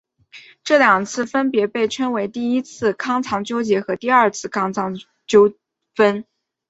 [0.63, 5.53] 这两次分别被称为第一次康藏纠纷和第二次康藏纠
[5.93, 6.25] 纷。